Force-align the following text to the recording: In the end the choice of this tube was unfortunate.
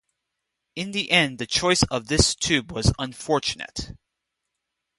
In 0.75 0.93
the 0.93 1.11
end 1.11 1.37
the 1.37 1.45
choice 1.45 1.83
of 1.91 2.07
this 2.07 2.33
tube 2.33 2.71
was 2.71 2.91
unfortunate. 2.97 3.91